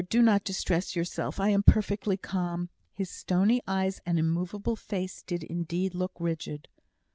[0.09, 5.43] Do not distress yourself I am perfectly calm." His stony eyes and immovable face did
[5.43, 6.67] indeed look rigid.